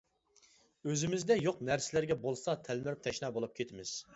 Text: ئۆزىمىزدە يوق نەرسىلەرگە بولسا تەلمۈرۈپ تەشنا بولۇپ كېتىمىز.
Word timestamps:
ئۆزىمىزدە 0.87 1.37
يوق 1.47 1.61
نەرسىلەرگە 1.69 2.17
بولسا 2.27 2.57
تەلمۈرۈپ 2.71 3.07
تەشنا 3.09 3.31
بولۇپ 3.37 3.55
كېتىمىز. 3.61 3.95